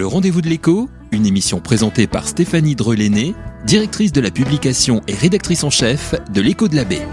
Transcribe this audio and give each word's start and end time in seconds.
Le 0.00 0.06
rendez-vous 0.06 0.40
de 0.40 0.48
l'écho, 0.48 0.88
une 1.12 1.26
émission 1.26 1.60
présentée 1.60 2.06
par 2.06 2.26
Stéphanie 2.26 2.74
Dreléné, 2.74 3.34
directrice 3.66 4.12
de 4.12 4.22
la 4.22 4.30
publication 4.30 5.02
et 5.06 5.12
rédactrice 5.12 5.62
en 5.62 5.68
chef 5.68 6.14
de 6.32 6.40
l'écho 6.40 6.68
de 6.68 6.76
la 6.76 6.86
baie. 6.86 7.06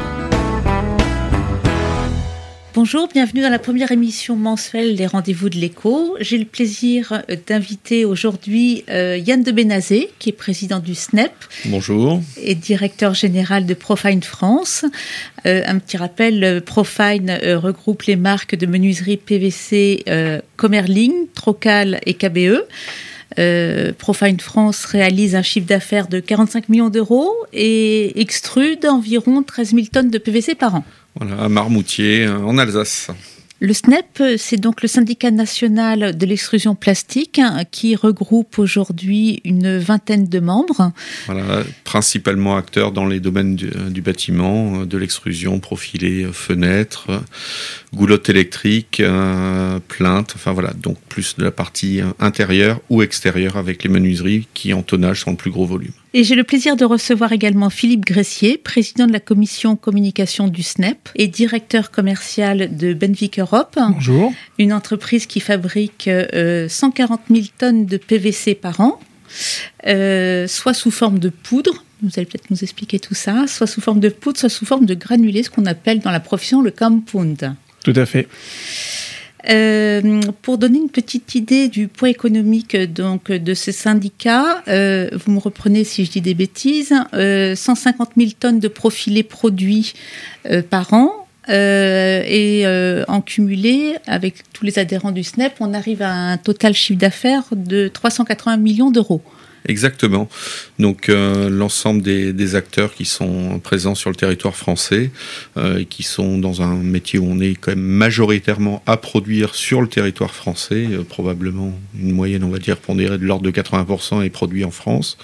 Bonjour, 2.79 3.08
bienvenue 3.12 3.42
dans 3.42 3.50
la 3.50 3.58
première 3.58 3.92
émission 3.92 4.36
mensuelle 4.36 4.96
des 4.96 5.08
rendez-vous 5.08 5.49
de 5.49 5.56
l'écho. 5.56 6.15
J'ai 6.20 6.38
le 6.38 6.46
plaisir 6.46 7.24
d'inviter 7.47 8.06
aujourd'hui 8.06 8.83
euh, 8.92 9.18
Yann 9.18 9.42
de 9.42 9.51
Benazé, 9.51 10.12
qui 10.19 10.29
est 10.29 10.31
président 10.31 10.78
du 10.78 10.94
SNEP. 10.94 11.32
Bonjour. 11.65 12.22
Et 12.40 12.54
directeur 12.54 13.15
général 13.15 13.65
de 13.65 13.74
Profine 13.74 14.22
France. 14.22 14.86
Euh, 15.47 15.63
un 15.65 15.79
petit 15.79 15.97
rappel, 15.97 16.62
Profine 16.63 17.40
euh, 17.41 17.58
regroupe 17.58 18.04
les 18.04 18.16
marques 18.16 18.54
de 18.54 18.68
menuiserie 18.68 19.18
PVC 19.18 20.05
Comerling, 20.55 21.14
Trocal 21.34 22.00
et 22.05 22.14
KBE. 22.14 22.62
Profine 23.98 24.40
France 24.40 24.86
réalise 24.86 25.36
un 25.36 25.41
chiffre 25.41 25.66
d'affaires 25.66 26.08
de 26.08 26.20
45 26.20 26.70
millions 26.70 26.90
d'euros 26.90 27.34
et 27.54 28.22
extrude 28.22 28.86
environ 28.86 29.41
13 29.41 29.73
000 29.73 29.88
tonnes 29.91 30.12
de 30.12 30.20
PVC 30.20 30.54
par 30.54 30.76
an. 30.76 30.84
Voilà, 31.20 31.44
à 31.44 31.49
Marmoutier, 31.49 32.26
euh, 32.26 32.38
en 32.39 32.57
Alsace. 32.57 33.09
Le 33.59 33.73
SNEP, 33.73 34.38
c'est 34.38 34.57
donc 34.57 34.84
le 34.84 34.88
syndicat 34.88 35.31
national 35.31 36.16
de 36.16 36.26
l'extrusion 36.27 36.76
plastique 36.76 37.40
hein, 37.40 37.63
qui 37.71 37.95
regroupe 37.95 38.59
aujourd'hui 38.59 39.41
une 39.45 39.80
vingtaine 39.80 40.27
de 40.27 40.40
membres. 40.40 40.91
Voilà, 41.26 41.63
principalement 41.84 42.55
acteurs 42.55 42.91
dans 42.91 43.07
les 43.07 43.20
domaines 43.20 43.55
du, 43.55 44.02
bâtiment, 44.02 44.81
euh, 44.81 44.85
de 44.85 44.98
l'extrusion, 44.99 45.59
profilé, 45.59 46.26
euh, 46.26 46.31
fenêtres, 46.31 47.07
goulotte 47.95 48.29
électrique, 48.29 49.02
plainte, 49.88 50.34
enfin 50.35 50.52
voilà, 50.52 50.73
donc 50.73 50.99
plus 51.09 51.35
de 51.38 51.43
la 51.43 51.52
partie 51.52 52.02
intérieure 52.20 52.79
ou 52.90 53.02
extérieure 53.02 53.57
avec 53.57 53.81
les 53.84 53.90
menuiseries 53.90 54.48
qui 54.54 54.71
en 54.74 54.84
tonnage 54.84 55.21
sont 55.21 55.31
le 55.31 55.37
plus 55.37 55.49
gros 55.49 55.65
volume. 55.65 55.93
Et 56.18 56.23
j'ai 56.23 56.34
le 56.34 56.43
plaisir 56.43 56.76
de 56.76 56.84
recevoir 56.84 57.32
également 57.32 57.70
Philippe 57.70 58.04
Gressier, 58.04 58.57
président 58.57 59.05
de 59.05 59.13
la 59.13 59.20
commission 59.20 59.76
communication 59.76 60.48
du 60.48 60.63
SNEP 60.63 61.09
et 61.13 61.27
directeur 61.27 61.91
commercial 61.91 62.76
de 62.76 62.96
Benvic 62.96 63.37
Europe. 63.37 63.77
Bonjour. 63.77 64.33
Une 64.57 64.73
entreprise 64.73 65.27
qui 65.27 65.39
fabrique 65.39 66.09
140 66.09 67.21
euh, 67.29 67.35
000 67.35 67.45
tonnes 67.59 67.85
de 67.85 67.97
PVC 67.97 68.55
par 68.55 68.79
an, 68.79 68.99
euh, 69.85 70.47
soit 70.47 70.73
sous 70.73 70.89
forme 70.89 71.19
de 71.19 71.29
poudre, 71.29 71.83
vous 72.01 72.09
allez 72.17 72.25
peut-être 72.25 72.49
nous 72.49 72.63
expliquer 72.63 72.97
tout 72.97 73.13
ça, 73.13 73.45
soit 73.45 73.67
sous 73.67 73.81
forme 73.81 73.99
de 73.99 74.09
poudre, 74.09 74.39
soit 74.39 74.49
sous 74.49 74.65
forme 74.65 74.87
de 74.87 74.95
granulé, 74.95 75.43
ce 75.43 75.52
qu'on 75.52 75.67
appelle 75.67 75.99
dans 75.99 76.09
la 76.09 76.19
profession 76.19 76.63
le 76.63 76.71
compound. 76.71 77.53
Tout 77.83 77.93
à 77.95 78.07
fait. 78.07 78.27
Euh, 79.49 80.21
pour 80.41 80.57
donner 80.57 80.80
une 80.80 80.89
petite 80.89 81.35
idée 81.35 81.67
du 81.67 81.88
poids 81.88 82.09
économique 82.09 82.75
donc, 82.75 83.31
de 83.31 83.53
ce 83.53 83.71
syndicat, 83.71 84.63
euh, 84.67 85.09
vous 85.13 85.31
me 85.31 85.39
reprenez 85.39 85.83
si 85.83 86.05
je 86.05 86.11
dis 86.11 86.21
des 86.21 86.33
bêtises, 86.33 86.89
150 86.89 87.13
euh, 87.13 87.55
000 88.17 88.31
tonnes 88.39 88.59
de 88.59 88.67
profilés 88.67 89.23
produits 89.23 89.93
par 90.69 90.93
an. 90.93 91.27
et 91.49 92.65
en 93.08 93.21
cumulé, 93.21 93.95
avec 94.08 94.43
tous 94.53 94.65
les 94.65 94.80
adhérents 94.80 95.11
du 95.11 95.23
SNEP, 95.23 95.53
on 95.59 95.73
arrive 95.73 96.02
à 96.02 96.11
un 96.11 96.38
total 96.38 96.73
chiffre 96.73 96.99
d'affaires 96.99 97.45
de 97.52 97.88
380 97.88 98.58
millions 98.58 98.91
d'euros. 98.91 99.21
Exactement. 99.67 100.29
Donc 100.79 101.09
euh, 101.09 101.49
l'ensemble 101.49 102.01
des, 102.01 102.55
acteurs 102.55 102.93
qui 102.93 103.03
sont 103.03 103.59
présents 103.59 103.95
sur 103.95 104.09
le 104.09 104.15
territoire 104.15 104.55
français 104.55 105.11
euh, 105.57 105.79
et 105.79 105.85
qui 105.85 106.03
sont 106.03 106.37
dans 106.37 106.61
un 106.61 106.75
métier 106.75 107.19
où 107.19 107.25
on 107.29 107.39
est 107.39 107.55
quand 107.55 107.71
même 107.71 107.79
majoritairement 107.79 108.81
à 108.85 108.95
produire 108.95 109.53
sur 109.53 109.81
le 109.81 109.87
territoire 109.87 110.33
français, 110.33 110.87
euh, 110.89 111.03
probablement 111.03 111.77
une 111.99 112.13
moyenne 112.13 112.43
on 112.45 112.49
va 112.49 112.59
dire 112.59 112.77
pondérée 112.77 113.17
de 113.17 113.25
l'ordre 113.25 113.43
de 113.43 113.51
80% 113.51 114.23
est 114.23 114.29
produit 114.29 114.63
en 114.63 114.71
France 114.71 115.17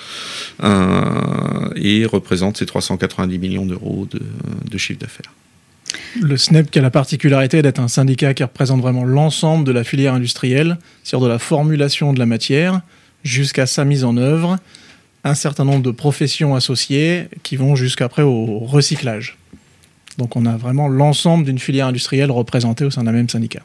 et 1.76 2.06
représente 2.06 2.58
ces 2.58 2.66
390 2.66 3.40
millions 3.40 3.66
d'euros 3.66 4.08
de, 4.12 4.22
de 4.70 4.78
chiffre 4.78 5.00
d'affaires. 5.00 5.32
Le 6.22 6.38
SNEP 6.38 6.72
qui 6.72 6.80
a 6.80 6.82
la 6.82 6.92
particularité 6.92 7.62
d'être 7.62 7.80
un 7.80 7.88
syndicat 7.88 8.34
qui 8.34 8.44
représente 8.44 8.82
vraiment 8.82 9.06
l'ensemble 9.06 9.64
de 9.64 9.72
la 9.72 9.84
filière 9.84 10.14
industrielle, 10.14 10.78
sur 11.04 11.22
de 11.22 11.28
la 11.28 11.40
formulation 11.40 12.14
de 12.14 12.20
la 12.20 12.26
matière, 12.26 12.82
jusqu'à 13.24 13.66
sa 13.66 13.86
mise 13.86 14.04
en 14.04 14.18
œuvre, 14.18 14.58
un 15.24 15.36
certain 15.36 15.66
nombre 15.66 15.84
de 15.84 15.92
professions 15.92 16.56
associées 16.56 17.28
qui 17.44 17.56
vont 17.56 17.76
jusqu'après 17.76 18.22
au 18.22 18.60
recyclage. 18.60 19.38
Donc 20.18 20.36
on 20.36 20.46
a 20.46 20.58
vraiment 20.58 20.88
l'ensemble 20.88 21.46
d'une 21.46 21.60
filière 21.60 21.88
industrielle 21.88 22.32
représentée 22.32 22.86
au 22.86 22.92
sein 22.92 23.04
d'un 23.04 23.12
même 23.12 23.30
syndicat. 23.30 23.64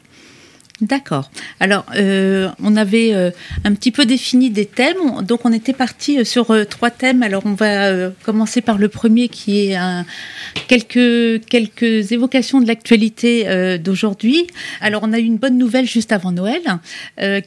D'accord. 0.81 1.29
Alors, 1.59 1.85
euh, 1.97 2.47
on 2.63 2.77
avait 2.77 3.13
euh, 3.13 3.31
un 3.65 3.73
petit 3.73 3.91
peu 3.91 4.05
défini 4.05 4.49
des 4.49 4.65
thèmes, 4.65 5.23
donc 5.23 5.41
on 5.43 5.51
était 5.51 5.73
parti 5.73 6.19
euh, 6.19 6.23
sur 6.23 6.55
trois 6.69 6.89
thèmes. 6.89 7.21
Alors, 7.21 7.41
on 7.45 7.53
va 7.53 8.09
commencer 8.23 8.61
par 8.61 8.77
le 8.77 8.87
premier 8.87 9.27
qui 9.27 9.59
est 9.59 9.77
quelques, 10.67 12.11
évocations 12.11 12.61
de 12.61 12.67
l'actualité 12.67 13.77
d'aujourd'hui. 13.79 14.47
Alors, 14.79 15.01
on 15.03 15.11
a 15.11 15.19
eu 15.19 15.23
une 15.23 15.37
bonne 15.37 15.57
nouvelle 15.57 15.85
juste 15.85 16.11
avant 16.11 16.31
Noël, 16.31 16.61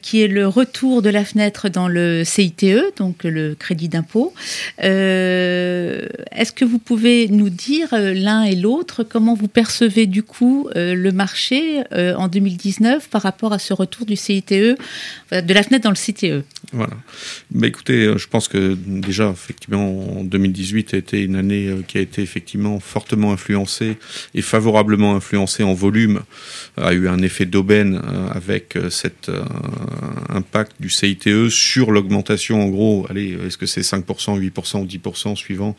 qui 0.01 0.21
est 0.21 0.27
le 0.27 0.47
retour 0.47 1.01
de 1.01 1.09
la 1.09 1.25
fenêtre 1.25 1.69
dans 1.69 1.87
le 1.87 2.23
CITE, 2.23 2.97
donc 2.97 3.23
le 3.23 3.55
crédit 3.55 3.89
d'impôt. 3.89 4.33
Est-ce 4.79 6.51
que 6.51 6.65
vous 6.65 6.79
pouvez 6.79 7.27
nous 7.29 7.49
dire 7.49 7.89
l'un 7.91 8.43
et 8.43 8.55
l'autre 8.55 9.03
comment 9.03 9.33
vous 9.33 9.47
percevez 9.47 10.05
du 10.05 10.23
coup 10.23 10.69
le 10.75 11.11
marché 11.11 11.83
en 11.91 12.27
2019 12.27 13.09
par 13.09 13.22
rapport 13.23 13.53
à 13.53 13.59
ce 13.59 13.73
retour 13.73 14.05
du 14.05 14.15
CITE, 14.15 14.53
de 14.53 14.77
la 15.31 15.63
fenêtre 15.63 15.83
dans 15.83 15.89
le 15.89 15.95
CITE 15.95 16.25
Voilà. 16.71 16.93
Bah, 17.51 17.67
écoutez, 17.67 18.05
euh, 18.05 18.17
je 18.17 18.27
pense 18.27 18.47
que 18.47 18.75
déjà, 18.85 19.29
effectivement, 19.29 20.19
en 20.19 20.23
2018 20.23 20.93
a 20.93 20.97
été 20.97 21.21
une 21.21 21.35
année 21.35 21.67
euh, 21.67 21.81
qui 21.87 21.97
a 21.97 22.01
été 22.01 22.21
effectivement 22.21 22.79
fortement 22.79 23.31
influencée 23.31 23.97
et 24.33 24.41
favorablement 24.41 25.15
influencée 25.15 25.63
en 25.63 25.73
volume, 25.73 26.21
a 26.77 26.93
eu 26.93 27.07
un 27.07 27.19
effet 27.19 27.45
d'aubaine 27.45 28.01
euh, 28.03 28.27
avec 28.29 28.77
cet 28.89 29.31
impact 30.29 30.73
du 30.79 30.89
CITE 30.89 31.49
sur 31.49 31.91
l'augmentation, 31.91 32.61
en 32.61 32.69
gros, 32.69 33.05
allez, 33.09 33.37
est-ce 33.45 33.57
que 33.57 33.65
c'est 33.65 33.81
5%, 33.81 34.39
8% 34.39 34.81
ou 34.81 34.85
10% 34.85 35.35
suivant 35.35 35.75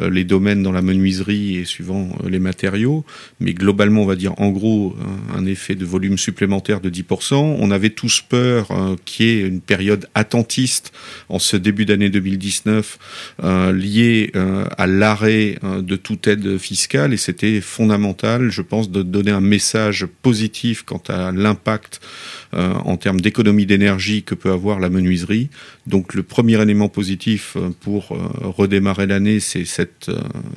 les 0.00 0.24
domaines 0.24 0.62
dans 0.62 0.72
la 0.72 0.82
menuiserie 0.82 1.56
et 1.56 1.64
suivant 1.64 2.16
les 2.26 2.38
matériaux, 2.38 3.04
mais 3.40 3.52
globalement, 3.52 4.02
on 4.02 4.06
va 4.06 4.16
dire 4.16 4.34
en 4.38 4.50
gros 4.50 4.96
un 5.34 5.46
effet 5.46 5.74
de 5.74 5.84
volume 5.84 6.18
supplémentaire 6.18 6.79
de 6.80 6.90
10%. 6.90 7.34
On 7.34 7.70
avait 7.70 7.90
tous 7.90 8.20
peur 8.20 8.70
euh, 8.70 8.96
qu'il 9.04 9.26
y 9.26 9.28
ait 9.30 9.40
une 9.42 9.60
période 9.60 10.08
attentiste 10.14 10.92
en 11.28 11.38
ce 11.38 11.56
début 11.56 11.84
d'année 11.84 12.10
2019 12.10 12.98
euh, 13.42 13.72
liée 13.72 14.30
euh, 14.36 14.64
à 14.76 14.86
l'arrêt 14.86 15.58
de 15.62 15.96
toute 15.96 16.26
aide 16.26 16.58
fiscale 16.58 17.12
et 17.12 17.16
c'était 17.16 17.60
fondamental, 17.60 18.50
je 18.50 18.62
pense, 18.62 18.90
de 18.90 19.02
donner 19.02 19.30
un 19.30 19.40
message 19.40 20.06
positif 20.22 20.82
quant 20.82 21.02
à 21.08 21.32
l'impact 21.32 22.00
en 22.52 22.96
termes 22.96 23.20
d'économie 23.20 23.64
d'énergie 23.64 24.24
que 24.24 24.34
peut 24.34 24.50
avoir 24.50 24.80
la 24.80 24.88
menuiserie. 24.88 25.50
Donc 25.86 26.14
le 26.14 26.24
premier 26.24 26.60
élément 26.60 26.88
positif 26.88 27.56
pour 27.80 28.08
redémarrer 28.40 29.06
l'année, 29.06 29.38
c'est 29.38 29.64
cette 29.64 30.10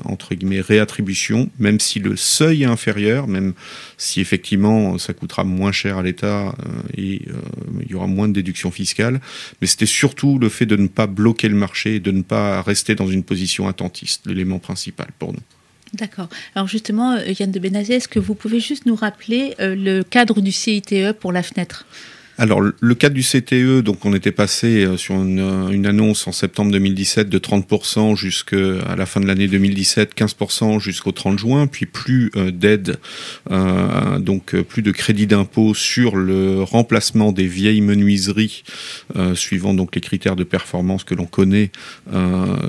entre 0.05 0.33
guillemets 0.33 0.61
réattribution, 0.61 1.49
même 1.59 1.79
si 1.79 1.99
le 1.99 2.15
seuil 2.15 2.63
est 2.63 2.67
inférieur, 2.67 3.27
même 3.27 3.53
si 3.97 4.21
effectivement 4.21 4.97
ça 4.97 5.13
coûtera 5.13 5.43
moins 5.43 5.71
cher 5.71 5.97
à 5.97 6.03
l'État 6.03 6.12
euh, 6.23 6.51
et 6.95 7.21
euh, 7.27 7.33
il 7.81 7.91
y 7.91 7.95
aura 7.95 8.07
moins 8.07 8.27
de 8.27 8.33
déductions 8.33 8.71
fiscales. 8.71 9.19
Mais 9.61 9.67
c'était 9.67 9.85
surtout 9.85 10.37
le 10.37 10.49
fait 10.49 10.65
de 10.65 10.75
ne 10.75 10.87
pas 10.87 11.07
bloquer 11.07 11.49
le 11.49 11.55
marché 11.55 11.95
et 11.95 11.99
de 11.99 12.11
ne 12.11 12.21
pas 12.21 12.61
rester 12.61 12.95
dans 12.95 13.07
une 13.07 13.23
position 13.23 13.67
attentiste, 13.67 14.27
l'élément 14.27 14.59
principal 14.59 15.07
pour 15.17 15.33
nous. 15.33 15.39
D'accord. 15.93 16.27
Alors 16.55 16.67
justement, 16.67 17.13
euh, 17.13 17.33
Yann 17.39 17.51
de 17.51 17.59
Benazé, 17.59 17.95
est-ce 17.95 18.07
que 18.07 18.19
vous 18.19 18.35
pouvez 18.35 18.59
juste 18.59 18.85
nous 18.85 18.95
rappeler 18.95 19.55
le 19.59 20.01
cadre 20.01 20.41
du 20.41 20.51
CITE 20.51 21.13
pour 21.19 21.31
la 21.31 21.43
fenêtre? 21.43 21.85
Alors, 22.39 22.61
le 22.61 22.95
cadre 22.95 23.13
du 23.13 23.21
CTE, 23.21 23.83
donc 23.83 24.05
on 24.05 24.13
était 24.15 24.31
passé 24.31 24.83
euh, 24.83 24.97
sur 24.97 25.13
euh, 25.15 25.69
une, 25.69 25.85
annonce 25.85 26.27
en 26.27 26.31
septembre 26.31 26.71
2017 26.71 27.29
de 27.29 27.37
30% 27.37 28.15
jusqu'à 28.15 28.95
la 28.97 29.05
fin 29.05 29.19
de 29.19 29.27
l'année 29.27 29.47
2017, 29.47 30.15
15% 30.17 30.79
jusqu'au 30.79 31.11
30 31.11 31.37
juin, 31.37 31.67
puis 31.67 31.85
plus 31.85 32.31
euh, 32.35 32.49
d'aide, 32.49 32.97
donc 34.19 34.55
plus 34.61 34.81
de 34.81 34.91
crédit 34.91 35.27
d'impôt 35.27 35.73
sur 35.73 36.15
le 36.15 36.63
remplacement 36.63 37.31
des 37.31 37.45
vieilles 37.45 37.81
menuiseries, 37.81 38.63
suivant 39.35 39.73
donc 39.73 39.95
les 39.95 40.01
critères 40.01 40.35
de 40.35 40.43
performance 40.43 41.03
que 41.03 41.13
l'on 41.13 41.25
connaît 41.25 41.71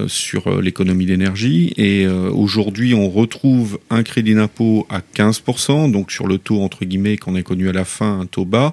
sur 0.06 0.60
l'économie 0.60 1.06
d'énergie. 1.06 1.72
Et 1.76 2.06
aujourd'hui, 2.06 2.94
on 2.94 3.08
retrouve 3.08 3.78
un 3.90 4.02
crédit 4.02 4.34
d'impôt 4.34 4.86
à 4.90 5.00
15%, 5.00 5.90
donc 5.90 6.10
sur 6.10 6.26
le 6.26 6.38
taux 6.38 6.62
entre 6.62 6.84
guillemets 6.84 7.16
qu'on 7.16 7.34
a 7.34 7.42
connu 7.42 7.68
à 7.68 7.72
la 7.72 7.84
fin, 7.84 8.20
un 8.20 8.26
taux 8.26 8.44
bas 8.44 8.72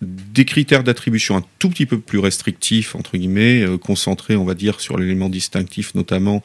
des 0.00 0.44
critères 0.44 0.84
d'attribution 0.84 1.36
un 1.36 1.44
tout 1.58 1.68
petit 1.68 1.86
peu 1.86 1.98
plus 1.98 2.20
restrictifs, 2.20 2.94
entre 2.94 3.16
guillemets, 3.16 3.62
euh, 3.62 3.78
concentrés, 3.78 4.36
on 4.36 4.44
va 4.44 4.54
dire, 4.54 4.80
sur 4.80 4.96
l'élément 4.96 5.28
distinctif, 5.28 5.94
notamment 5.96 6.42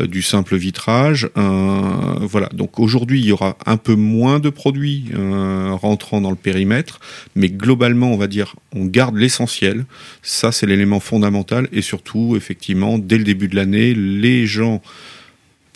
euh, 0.00 0.06
du 0.06 0.22
simple 0.22 0.56
vitrage. 0.56 1.28
Euh, 1.36 2.16
voilà. 2.22 2.48
Donc 2.52 2.80
aujourd'hui, 2.80 3.20
il 3.20 3.26
y 3.26 3.32
aura 3.32 3.56
un 3.64 3.76
peu 3.76 3.94
moins 3.94 4.40
de 4.40 4.50
produits 4.50 5.04
rentrant 5.16 6.20
dans 6.20 6.30
le 6.30 6.36
périmètre, 6.36 7.00
mais 7.34 7.48
globalement, 7.48 8.12
on 8.12 8.16
va 8.16 8.26
dire, 8.26 8.56
on 8.74 8.84
garde 8.84 9.16
l'essentiel. 9.16 9.84
Ça, 10.22 10.52
c'est 10.52 10.66
l'élément 10.66 11.00
fondamental. 11.00 11.68
Et 11.72 11.82
surtout, 11.82 12.34
effectivement, 12.36 12.98
dès 12.98 13.18
le 13.18 13.24
début 13.24 13.48
de 13.48 13.56
l'année, 13.56 13.94
les 13.94 14.46
gens 14.46 14.82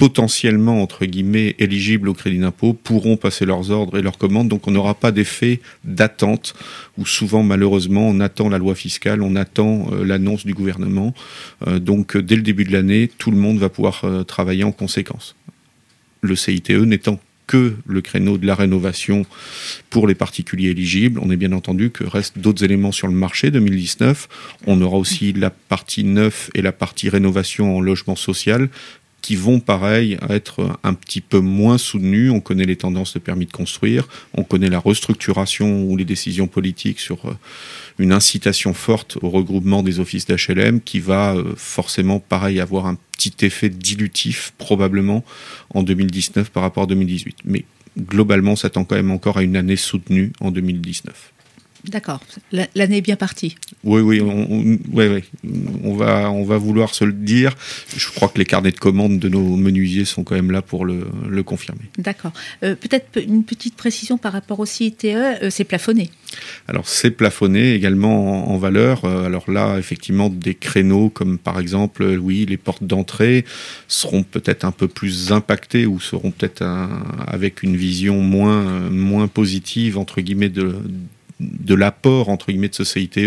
potentiellement, 0.00 0.82
entre 0.82 1.04
guillemets, 1.04 1.56
éligibles 1.58 2.08
au 2.08 2.14
crédit 2.14 2.38
d'impôt 2.38 2.72
pourront 2.72 3.18
passer 3.18 3.44
leurs 3.44 3.70
ordres 3.70 3.98
et 3.98 4.02
leurs 4.02 4.16
commandes. 4.16 4.48
Donc 4.48 4.66
on 4.66 4.70
n'aura 4.70 4.94
pas 4.94 5.12
d'effet 5.12 5.60
d'attente 5.84 6.54
où 6.96 7.04
souvent, 7.04 7.42
malheureusement, 7.42 8.08
on 8.08 8.18
attend 8.20 8.48
la 8.48 8.56
loi 8.56 8.74
fiscale, 8.74 9.20
on 9.20 9.36
attend 9.36 9.88
euh, 9.92 10.02
l'annonce 10.02 10.46
du 10.46 10.54
gouvernement. 10.54 11.12
Euh, 11.66 11.78
donc 11.78 12.16
dès 12.16 12.36
le 12.36 12.40
début 12.40 12.64
de 12.64 12.72
l'année, 12.72 13.10
tout 13.18 13.30
le 13.30 13.36
monde 13.36 13.58
va 13.58 13.68
pouvoir 13.68 14.00
euh, 14.04 14.24
travailler 14.24 14.64
en 14.64 14.72
conséquence. 14.72 15.36
Le 16.22 16.34
CITE 16.34 16.70
n'étant 16.70 17.20
que 17.50 17.74
le 17.84 18.00
créneau 18.00 18.38
de 18.38 18.46
la 18.46 18.54
rénovation 18.54 19.26
pour 19.90 20.06
les 20.06 20.14
particuliers 20.14 20.70
éligibles. 20.70 21.18
On 21.20 21.32
est 21.32 21.36
bien 21.36 21.50
entendu 21.50 21.90
que 21.90 22.04
restent 22.04 22.38
d'autres 22.38 22.62
éléments 22.62 22.92
sur 22.92 23.08
le 23.08 23.12
marché 23.12 23.50
2019. 23.50 24.28
On 24.68 24.80
aura 24.80 24.96
aussi 24.96 25.32
la 25.32 25.50
partie 25.50 26.04
neuf 26.04 26.48
et 26.54 26.62
la 26.62 26.70
partie 26.70 27.08
rénovation 27.08 27.76
en 27.76 27.80
logement 27.80 28.14
social 28.14 28.68
qui 29.20 29.36
vont 29.36 29.60
pareil 29.60 30.18
être 30.28 30.78
un 30.82 30.94
petit 30.94 31.20
peu 31.20 31.40
moins 31.40 31.78
soutenus. 31.78 32.30
On 32.30 32.40
connaît 32.40 32.64
les 32.64 32.76
tendances 32.76 33.14
de 33.14 33.18
permis 33.18 33.46
de 33.46 33.52
construire, 33.52 34.08
on 34.34 34.44
connaît 34.44 34.68
la 34.68 34.78
restructuration 34.78 35.84
ou 35.84 35.96
les 35.96 36.04
décisions 36.04 36.46
politiques 36.46 37.00
sur 37.00 37.26
euh, 37.26 37.34
une 37.98 38.12
incitation 38.12 38.74
forte 38.74 39.18
au 39.22 39.30
regroupement 39.30 39.82
des 39.82 40.00
offices 40.00 40.26
d'HLM 40.26 40.80
qui 40.80 41.00
va 41.00 41.34
euh, 41.34 41.54
forcément 41.56 42.18
pareil 42.18 42.60
avoir 42.60 42.86
un 42.86 42.96
petit 43.12 43.44
effet 43.44 43.68
dilutif 43.68 44.52
probablement 44.58 45.24
en 45.74 45.82
2019 45.82 46.50
par 46.50 46.62
rapport 46.62 46.84
à 46.84 46.86
2018. 46.86 47.38
Mais 47.44 47.64
globalement, 47.98 48.56
ça 48.56 48.70
tend 48.70 48.84
quand 48.84 48.96
même 48.96 49.10
encore 49.10 49.38
à 49.38 49.42
une 49.42 49.56
année 49.56 49.76
soutenue 49.76 50.32
en 50.40 50.50
2019. 50.50 51.32
D'accord, 51.88 52.20
l'année 52.52 52.98
est 52.98 53.02
bien 53.02 53.16
partie. 53.16 53.56
Oui, 53.84 54.02
oui, 54.02 54.20
on, 54.20 54.78
on, 55.84 55.94
va, 55.94 56.30
on 56.30 56.44
va 56.44 56.58
vouloir 56.58 56.94
se 56.94 57.04
le 57.04 57.12
dire. 57.12 57.56
Je 57.96 58.06
crois 58.08 58.28
que 58.28 58.38
les 58.38 58.44
carnets 58.44 58.70
de 58.70 58.78
commandes 58.78 59.18
de 59.18 59.28
nos 59.28 59.56
menuisiers 59.56 60.04
sont 60.04 60.22
quand 60.22 60.34
même 60.34 60.50
là 60.50 60.62
pour 60.62 60.84
le, 60.84 61.42
confirmer. 61.42 61.80
D'accord. 61.96 62.32
Euh, 62.62 62.74
peut-être 62.74 63.16
une 63.16 63.44
petite 63.44 63.74
précision 63.76 64.18
par 64.18 64.32
rapport 64.34 64.60
au 64.60 64.66
CITE, 64.66 65.06
euh, 65.06 65.48
c'est 65.48 65.64
plafonné. 65.64 66.10
Alors 66.68 66.86
c'est 66.86 67.10
plafonné 67.10 67.72
également 67.72 68.52
en, 68.52 68.58
valeur. 68.58 69.06
Euh, 69.06 69.24
alors 69.24 69.50
là, 69.50 69.78
effectivement, 69.78 70.28
des 70.28 70.54
créneaux 70.54 71.08
comme 71.08 71.38
par 71.38 71.58
exemple, 71.58 72.04
oui, 72.04 72.44
les 72.46 72.58
portes 72.58 72.84
d'entrée 72.84 73.46
seront 73.88 74.22
peut-être 74.22 74.64
un 74.64 74.70
peu 74.70 74.86
plus 74.86 75.32
impactées 75.32 75.86
ou 75.86 75.98
seront 75.98 76.30
peut-être 76.30 76.62
avec 77.26 77.62
une 77.62 77.76
vision 77.76 78.20
moins, 78.20 78.90
moins 78.90 79.28
positive, 79.28 79.96
entre 79.96 80.20
guillemets, 80.20 80.50
de 80.50 80.60
de 80.60 80.74
l'apport 81.68 82.28
entre 82.28 82.46
guillemets 82.50 82.68
de 82.68 82.74
ce 82.74 82.84
CITE, 82.84 83.18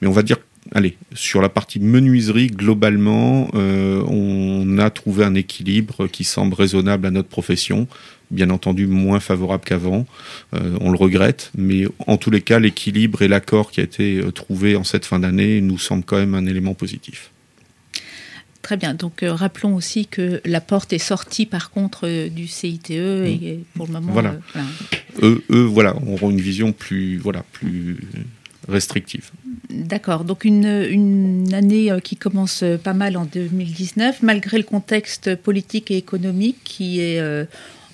mais 0.00 0.08
on 0.08 0.12
va 0.12 0.22
dire 0.22 0.38
allez, 0.72 0.96
sur 1.14 1.40
la 1.40 1.48
partie 1.48 1.80
menuiserie, 1.80 2.48
globalement, 2.48 3.48
euh, 3.54 4.02
on 4.06 4.78
a 4.78 4.90
trouvé 4.90 5.24
un 5.24 5.34
équilibre 5.34 6.06
qui 6.06 6.24
semble 6.24 6.54
raisonnable 6.54 7.06
à 7.06 7.10
notre 7.10 7.28
profession. 7.28 7.88
Bien 8.30 8.50
entendu, 8.50 8.86
moins 8.86 9.18
favorable 9.18 9.64
qu'avant. 9.64 10.06
Euh, 10.54 10.76
on 10.80 10.90
le 10.90 10.96
regrette, 10.96 11.50
mais 11.56 11.84
en 12.06 12.16
tous 12.16 12.30
les 12.30 12.40
cas, 12.40 12.58
l'équilibre 12.60 13.22
et 13.22 13.28
l'accord 13.28 13.70
qui 13.70 13.80
a 13.80 13.84
été 13.84 14.18
euh, 14.18 14.30
trouvé 14.30 14.76
en 14.76 14.84
cette 14.84 15.04
fin 15.04 15.18
d'année 15.18 15.60
nous 15.60 15.78
semble 15.78 16.04
quand 16.04 16.16
même 16.16 16.34
un 16.34 16.46
élément 16.46 16.74
positif. 16.74 17.30
Très 18.62 18.76
bien. 18.76 18.94
Donc 18.94 19.22
euh, 19.22 19.32
rappelons 19.32 19.74
aussi 19.74 20.06
que 20.06 20.40
la 20.44 20.60
porte 20.60 20.92
est 20.92 20.98
sortie 20.98 21.46
par 21.46 21.70
contre 21.70 22.06
euh, 22.06 22.28
du 22.28 22.46
CITE 22.46 22.90
et 22.90 23.58
mm. 23.58 23.76
pour 23.76 23.86
le 23.86 23.92
moment. 23.94 24.12
Voilà. 24.12 24.36
Euh, 25.22 25.38
eux, 25.50 25.64
voilà, 25.64 25.96
auront 25.96 26.30
une 26.30 26.40
vision 26.40 26.72
plus, 26.72 27.16
voilà, 27.16 27.44
plus 27.52 27.98
restrictive. 28.68 29.30
D'accord. 29.70 30.24
Donc 30.24 30.44
une, 30.44 30.86
une, 30.90 31.54
année 31.54 31.90
qui 32.04 32.16
commence 32.16 32.64
pas 32.82 32.92
mal 32.92 33.16
en 33.16 33.24
2019, 33.24 34.22
malgré 34.22 34.58
le 34.58 34.64
contexte 34.64 35.34
politique 35.36 35.90
et 35.90 35.96
économique 35.96 36.58
qui 36.64 37.00
est 37.00 37.20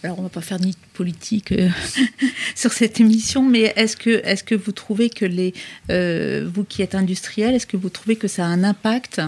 alors 0.07 0.21
on 0.21 0.23
va 0.23 0.29
pas 0.29 0.41
faire 0.41 0.61
ni 0.61 0.71
de 0.71 0.77
politique 0.95 1.53
euh, 1.53 1.69
sur 2.55 2.73
cette 2.73 3.01
émission, 3.01 3.43
mais 3.43 3.73
est-ce 3.77 3.97
que, 3.97 4.25
est 4.25 4.45
que 4.45 4.55
vous 4.55 4.73
trouvez 4.73 5.11
que 5.11 5.25
les, 5.25 5.53
euh, 5.91 6.49
vous 6.53 6.65
qui 6.65 6.83
êtes 6.83 6.95
industriel, 6.95 7.55
est-ce 7.55 7.67
que 7.67 7.77
vous 7.77 7.91
trouvez 7.91 8.15
que 8.17 8.29
ça 8.29 8.45
a 8.45 8.49
un 8.49 8.63
impact 8.63 9.21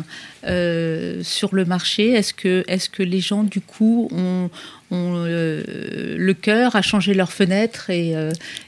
euh, 0.44 1.22
sur 1.25 1.54
le 1.54 1.64
marché? 1.64 2.12
Est-ce 2.12 2.32
que, 2.32 2.64
est 2.69 2.88
que 2.90 3.02
les 3.02 3.20
gens 3.20 3.42
du 3.42 3.60
coup 3.60 4.08
ont, 4.12 4.50
ont 4.90 5.25
le 5.25 6.32
cœur 6.32 6.76
à 6.76 6.82
changer 6.82 7.14
leurs 7.14 7.32
fenêtres 7.32 7.90
et, 7.90 8.14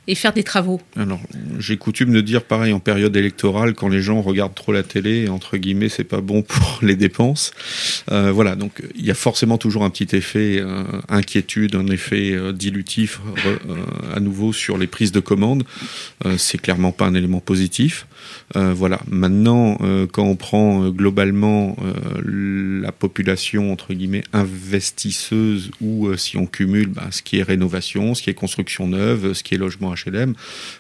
et 0.06 0.14
faire 0.14 0.32
des 0.32 0.42
travaux 0.42 0.80
Alors 0.96 1.20
j'ai 1.58 1.76
coutume 1.76 2.12
de 2.12 2.20
dire 2.20 2.42
pareil 2.42 2.72
en 2.72 2.80
période 2.80 3.16
électorale, 3.16 3.74
quand 3.74 3.88
les 3.88 4.02
gens 4.02 4.20
regardent 4.20 4.54
trop 4.54 4.72
la 4.72 4.82
télé, 4.82 5.28
entre 5.28 5.56
guillemets, 5.56 5.88
c'est 5.88 6.04
pas 6.04 6.20
bon 6.20 6.42
pour 6.42 6.78
les 6.82 6.96
dépenses. 6.96 7.52
voilà, 8.08 8.56
donc 8.56 8.82
il 8.94 9.04
y 9.04 9.10
a 9.10 9.14
forcément 9.14 9.58
toujours 9.58 9.84
un 9.84 9.90
petit 9.90 10.14
effet 10.14 10.62
inquiétude, 11.08 11.74
un 11.74 11.86
effet 11.86 12.36
dilutif 12.52 13.20
euh, 13.46 13.84
à 14.14 14.20
nouveau 14.20 14.52
sur 14.52 14.78
les 14.78 14.86
prises 14.86 15.12
de 15.12 15.20
commandes. 15.20 15.64
Euh, 16.24 16.36
c'est 16.38 16.58
clairement 16.58 16.92
pas 16.92 17.06
un 17.06 17.14
élément 17.14 17.40
positif. 17.40 18.06
Euh, 18.56 18.72
voilà. 18.74 19.00
Maintenant, 19.08 19.78
quand 20.12 20.24
on 20.24 20.36
prend 20.36 20.88
globalement 20.90 21.76
la 22.24 22.92
population 22.92 23.72
entre 23.72 23.94
guillemets 23.94 24.22
investisseuse 24.32 25.70
ou 25.80 26.09
si 26.16 26.36
on 26.36 26.46
cumule 26.46 26.88
bah, 26.88 27.08
ce 27.10 27.22
qui 27.22 27.38
est 27.38 27.42
rénovation, 27.42 28.14
ce 28.14 28.22
qui 28.22 28.30
est 28.30 28.34
construction 28.34 28.86
neuve, 28.88 29.32
ce 29.32 29.42
qui 29.42 29.54
est 29.54 29.58
logement 29.58 29.94
HLM, 29.94 30.34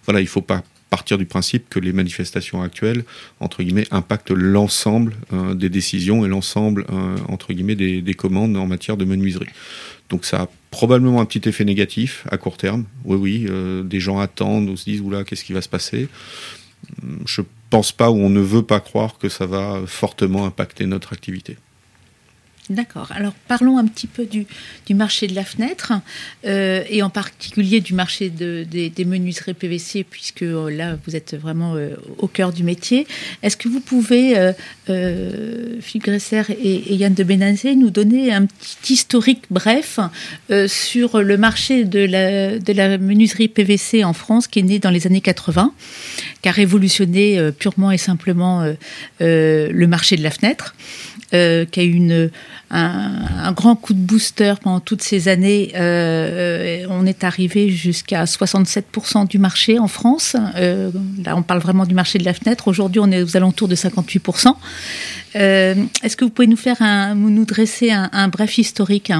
voilà, 0.04 0.20
il 0.20 0.26
faut 0.26 0.42
pas 0.42 0.62
partir 0.90 1.18
du 1.18 1.24
principe 1.24 1.68
que 1.68 1.78
les 1.78 1.92
manifestations 1.92 2.62
actuelles, 2.62 3.04
entre 3.38 3.62
guillemets, 3.62 3.86
impactent 3.92 4.32
l'ensemble 4.32 5.14
des 5.54 5.68
décisions 5.68 6.26
et 6.26 6.28
l'ensemble, 6.28 6.84
entre 7.28 7.52
guillemets, 7.52 7.76
des, 7.76 8.02
des, 8.02 8.14
commandes 8.14 8.56
en 8.56 8.66
matière 8.66 8.96
de 8.96 9.04
menuiserie. 9.04 9.46
Donc 10.10 10.24
ça 10.24 10.42
a 10.42 10.48
probablement 10.70 11.20
un 11.20 11.24
petit 11.24 11.48
effet 11.48 11.64
négatif 11.64 12.26
à 12.30 12.36
court 12.36 12.56
terme. 12.56 12.84
Oui, 13.04 13.16
oui, 13.16 13.46
euh, 13.48 13.82
des 13.82 14.00
gens 14.00 14.18
attendent 14.18 14.68
ou 14.68 14.76
se 14.76 14.84
disent, 14.84 15.00
oula, 15.00 15.24
qu'est-ce 15.24 15.44
qui 15.44 15.52
va 15.52 15.62
se 15.62 15.68
passer? 15.68 16.08
Je 17.26 17.42
pense 17.70 17.92
pas 17.92 18.10
ou 18.10 18.16
on 18.16 18.30
ne 18.30 18.40
veut 18.40 18.62
pas 18.62 18.80
croire 18.80 19.18
que 19.18 19.28
ça 19.28 19.46
va 19.46 19.82
fortement 19.86 20.46
impacter 20.46 20.86
notre 20.86 21.12
activité. 21.12 21.56
D'accord. 22.70 23.08
Alors 23.10 23.32
parlons 23.48 23.78
un 23.78 23.86
petit 23.86 24.06
peu 24.06 24.26
du, 24.26 24.46
marché 24.94 25.26
de 25.26 25.34
la 25.34 25.44
fenêtre 25.44 25.92
euh, 26.46 26.84
et 26.88 27.02
en 27.02 27.10
particulier 27.10 27.80
du 27.80 27.94
marché 27.94 28.30
des, 28.30 29.04
menuiseries 29.04 29.54
PVC 29.54 30.04
puisque 30.08 30.42
euh, 30.42 30.70
là 30.70 30.96
vous 31.04 31.16
êtes 31.16 31.34
vraiment 31.34 31.74
euh, 31.74 31.96
au 32.18 32.28
cœur 32.28 32.52
du 32.52 32.62
métier. 32.62 33.08
Est-ce 33.42 33.56
que 33.56 33.68
vous 33.68 33.80
pouvez, 33.80 34.52
Philippe 34.86 36.04
Gresser 36.04 36.42
et, 36.50 36.94
Yann 36.94 37.12
de 37.12 37.24
Benazé, 37.24 37.74
nous 37.74 37.90
donner 37.90 38.32
un 38.32 38.46
petit 38.46 38.92
historique 38.92 39.42
bref 39.50 39.98
sur 40.68 41.22
le 41.22 41.36
marché 41.36 41.84
de 41.84 42.00
la, 42.00 42.58
de 42.58 42.72
la 42.72 42.98
menuiserie 42.98 43.48
PVC 43.48 44.04
en 44.04 44.12
France 44.12 44.46
qui 44.46 44.60
est 44.60 44.62
né 44.62 44.78
dans 44.78 44.90
les 44.90 45.08
années 45.08 45.20
80, 45.20 45.72
qui 46.42 46.48
a 46.48 46.52
révolutionné 46.52 47.50
purement 47.58 47.90
et 47.90 47.98
simplement 47.98 48.64
le 49.20 49.86
marché 49.86 50.16
de 50.16 50.22
la 50.22 50.30
fenêtre 50.30 50.74
euh, 51.32 51.64
qui 51.64 51.78
a 51.78 51.84
eu 51.84 51.92
une, 51.92 52.28
un, 52.72 53.52
grand 53.52 53.76
coup 53.76 53.94
de 53.94 54.00
booster 54.00 54.54
pendant 54.60 54.80
toutes 54.80 55.02
ces 55.02 55.28
années. 55.28 55.70
Euh, 55.76 56.84
on 56.90 57.06
est 57.06 57.22
arrivé 57.22 57.70
jusqu'à 57.70 58.24
67% 58.24 59.28
du 59.28 59.38
marché 59.38 59.78
en 59.78 59.86
France. 59.86 60.34
Euh, 60.56 60.90
là, 61.24 61.36
on 61.36 61.42
parle 61.42 61.60
vraiment 61.60 61.86
du 61.86 61.94
marché 61.94 62.18
de 62.18 62.24
la 62.24 62.34
fenêtre. 62.34 62.66
Aujourd'hui, 62.66 63.00
on 63.00 63.12
est 63.12 63.22
aux 63.22 63.36
alentours 63.36 63.68
de 63.68 63.76
58%. 63.76 64.56
Est-ce 65.34 66.16
que 66.16 66.24
vous 66.24 66.32
pouvez 66.32 66.48
nous 66.48 66.56
faire 66.56 66.82
un, 66.82 67.14
nous 67.14 67.44
dresser 67.44 67.92
un, 67.92 68.10
un 68.12 68.26
bref 68.26 68.58
historique 68.58 69.12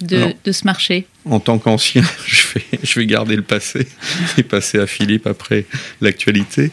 de, 0.00 0.32
de 0.44 0.52
ce 0.52 0.64
marché? 0.64 1.08
en 1.30 1.40
tant 1.40 1.58
qu'ancien, 1.58 2.02
je 2.26 2.42
vais, 2.54 2.64
je 2.88 3.00
vais 3.00 3.06
garder 3.06 3.36
le 3.36 3.42
passé 3.42 3.86
et 4.38 4.42
passer 4.42 4.78
à 4.78 4.86
Philippe 4.86 5.26
après 5.26 5.66
l'actualité. 6.00 6.70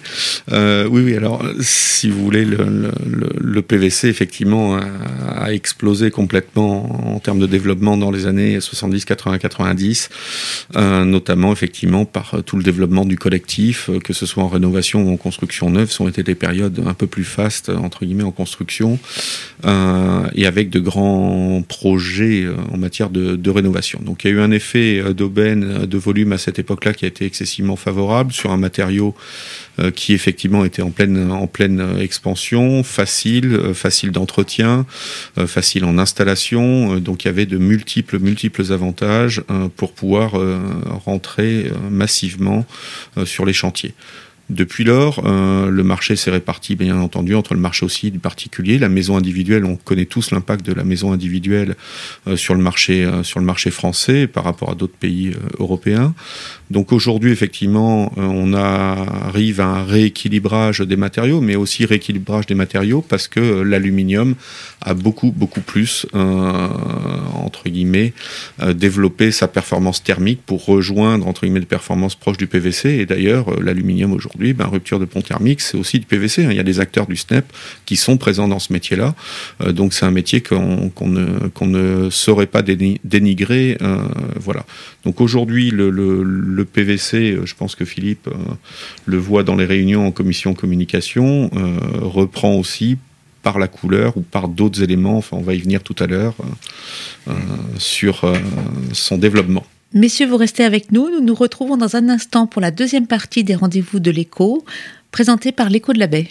Euh, 0.51 0.87
oui, 0.89 1.01
oui, 1.03 1.15
alors, 1.15 1.43
si 1.59 2.09
vous 2.09 2.23
voulez, 2.23 2.45
le, 2.45 3.61
PVC, 3.61 4.07
effectivement, 4.07 4.77
a, 4.77 5.51
explosé 5.51 6.11
complètement 6.11 7.15
en 7.15 7.19
termes 7.19 7.39
de 7.39 7.45
développement 7.45 7.97
dans 7.97 8.11
les 8.11 8.25
années 8.27 8.59
70, 8.59 9.05
80, 9.05 9.37
90, 9.37 10.09
euh, 10.75 11.05
notamment, 11.05 11.51
effectivement, 11.51 12.05
par 12.05 12.43
tout 12.45 12.57
le 12.57 12.63
développement 12.63 13.05
du 13.05 13.17
collectif, 13.17 13.89
que 14.03 14.13
ce 14.13 14.25
soit 14.25 14.43
en 14.43 14.47
rénovation 14.47 15.03
ou 15.03 15.13
en 15.13 15.17
construction 15.17 15.69
neuve, 15.69 15.89
sont 15.91 16.07
été 16.07 16.23
des 16.23 16.35
périodes 16.35 16.81
un 16.85 16.93
peu 16.93 17.07
plus 17.07 17.23
fastes, 17.23 17.69
entre 17.69 18.05
guillemets, 18.05 18.23
en 18.23 18.31
construction, 18.31 18.99
euh, 19.65 20.27
et 20.35 20.45
avec 20.45 20.69
de 20.69 20.79
grands 20.79 21.63
projets 21.67 22.45
en 22.71 22.77
matière 22.77 23.09
de, 23.09 23.35
de 23.35 23.49
rénovation. 23.49 23.99
Donc, 24.03 24.23
il 24.23 24.27
y 24.27 24.33
a 24.33 24.35
eu 24.35 24.39
un 24.41 24.51
effet 24.51 25.01
d'aubaine 25.13 25.85
de 25.85 25.97
volume 26.05 26.31
à 26.31 26.37
cette 26.37 26.59
époque-là 26.59 26.93
qui 26.93 27.05
a 27.05 27.07
été 27.07 27.25
excessivement 27.25 27.75
favorable 27.75 28.31
sur 28.31 28.51
un 28.51 28.57
matériau 28.57 29.15
qui 29.93 30.13
effectivement 30.13 30.63
était 30.63 30.81
en 30.81 30.91
pleine 30.91 31.31
en 31.31 31.47
pleine 31.47 31.97
expansion, 31.99 32.83
facile, 32.83 33.73
facile 33.73 34.11
d'entretien, 34.11 34.85
facile 35.47 35.83
en 35.83 35.97
installation. 35.97 36.99
donc 36.99 37.25
il 37.25 37.27
y 37.27 37.29
avait 37.29 37.45
de 37.45 37.57
multiples 37.57 38.19
multiples 38.19 38.71
avantages 38.71 39.43
pour 39.75 39.91
pouvoir 39.91 40.31
rentrer 41.05 41.71
massivement 41.89 42.65
sur 43.25 43.45
les 43.45 43.53
chantiers. 43.53 43.93
Depuis 44.49 44.83
lors, 44.83 45.23
euh, 45.25 45.71
le 45.71 45.83
marché 45.83 46.15
s'est 46.15 46.29
réparti, 46.29 46.75
bien 46.75 46.99
entendu, 46.99 47.33
entre 47.33 47.55
le 47.55 47.59
marché 47.59 47.83
aussi 47.83 48.11
du 48.11 48.19
particulier, 48.19 48.77
la 48.77 48.89
maison 48.89 49.17
individuelle. 49.17 49.65
On 49.65 49.75
connaît 49.75 50.05
tous 50.05 50.29
l'impact 50.29 50.63
de 50.63 50.73
la 50.73 50.83
maison 50.83 51.11
individuelle 51.11 51.75
euh, 52.27 52.35
sur 52.35 52.53
le 52.53 52.61
marché 52.61 53.03
euh, 53.03 53.23
sur 53.23 53.39
le 53.39 53.45
marché 53.45 53.71
français 53.71 54.27
par 54.27 54.43
rapport 54.43 54.69
à 54.69 54.75
d'autres 54.75 54.97
pays 54.97 55.33
européens. 55.57 56.13
Donc 56.71 56.91
aujourd'hui, 56.91 57.31
effectivement, 57.31 58.11
on 58.17 58.53
arrive 58.53 59.61
à 59.61 59.67
un 59.67 59.83
rééquilibrage 59.83 60.81
des 60.81 60.95
matériaux, 60.95 61.41
mais 61.41 61.55
aussi 61.55 61.85
rééquilibrage 61.85 62.45
des 62.47 62.55
matériaux 62.55 63.01
parce 63.01 63.27
que 63.27 63.61
l'aluminium 63.61 64.35
a 64.81 64.93
beaucoup 64.93 65.31
beaucoup 65.31 65.61
plus 65.61 66.05
entre 66.13 67.69
guillemets 67.69 68.13
développé 68.73 69.31
sa 69.31 69.47
performance 69.47 70.03
thermique 70.03 70.41
pour 70.45 70.65
rejoindre 70.65 71.27
entre 71.27 71.41
guillemets 71.41 71.59
les 71.59 71.65
performances 71.65 72.15
proches 72.15 72.37
du 72.37 72.47
PVC. 72.47 72.89
Et 72.89 73.05
d'ailleurs, 73.05 73.61
l'aluminium 73.61 74.11
aujourd'hui 74.13 74.53
ben, 74.53 74.67
rupture 74.67 74.99
de 74.99 75.05
pont 75.05 75.21
thermique, 75.21 75.61
c'est 75.61 75.77
aussi 75.77 75.99
du 75.99 76.05
PVC. 76.05 76.45
Hein. 76.45 76.51
Il 76.51 76.57
y 76.57 76.59
a 76.59 76.63
des 76.63 76.79
acteurs 76.79 77.07
du 77.07 77.15
SNEP 77.15 77.45
qui 77.85 77.95
sont 77.95 78.17
présents 78.17 78.47
dans 78.47 78.59
ce 78.59 78.73
métier-là. 78.73 79.15
Euh, 79.61 79.71
donc 79.71 79.93
c'est 79.93 80.05
un 80.05 80.11
métier 80.11 80.41
qu'on 80.41 80.91
ne, 81.01 81.25
ne 81.61 82.09
saurait 82.09 82.47
pas 82.47 82.61
dénigrer. 82.61 83.77
Euh, 83.81 83.97
voilà. 84.39 84.65
Donc 85.03 85.21
aujourd'hui, 85.21 85.71
le, 85.71 86.54
PVC, 86.63 87.31
euh, 87.31 87.45
je 87.45 87.55
pense 87.55 87.75
que 87.75 87.83
Philippe 87.83 88.29
le 89.05 89.17
voit 89.17 89.43
dans 89.43 89.55
les 89.55 89.65
réunions 89.65 90.05
en 90.05 90.11
commission 90.11 90.53
communication, 90.53 91.49
reprend 92.01 92.55
aussi 92.55 92.97
par 93.43 93.59
la 93.59 93.67
couleur 93.67 94.17
ou 94.17 94.21
par 94.21 94.47
d'autres 94.47 94.81
éléments, 94.81 95.17
enfin 95.17 95.37
on 95.37 95.41
va 95.41 95.53
y 95.53 95.59
venir 95.59 95.83
tout 95.83 95.95
à 95.99 96.07
l'heure, 96.07 96.35
sur 97.77 98.31
son 98.93 99.17
développement. 99.17 99.65
Messieurs, 99.93 100.27
vous 100.27 100.37
restez 100.37 100.63
avec 100.63 100.91
nous. 100.91 101.09
Nous 101.09 101.21
nous 101.21 101.35
retrouvons 101.35 101.77
dans 101.77 101.95
un 101.95 102.09
instant 102.09 102.47
pour 102.47 102.61
la 102.61 102.71
deuxième 102.71 103.07
partie 103.07 103.43
des 103.43 103.55
rendez-vous 103.55 103.99
de 103.99 104.11
l'écho, 104.11 104.65
présenté 105.11 105.51
par 105.51 105.69
l'écho 105.69 105.93
de 105.93 105.99
la 105.99 106.07
baie. 106.07 106.27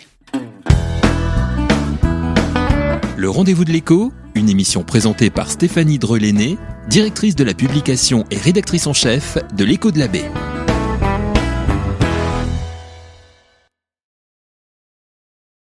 Le 3.16 3.30
rendez-vous 3.30 3.64
de 3.64 3.72
l'écho, 3.72 4.12
une 4.34 4.50
émission 4.50 4.82
présentée 4.82 5.30
par 5.30 5.50
Stéphanie 5.50 5.98
Dreléné, 5.98 6.58
directrice 6.88 7.36
de 7.36 7.44
la 7.44 7.54
publication 7.54 8.24
et 8.30 8.36
rédactrice 8.36 8.86
en 8.86 8.92
chef 8.92 9.38
de 9.54 9.64
l'écho 9.64 9.90
de 9.90 9.98
la 9.98 10.08
baie. 10.08 10.30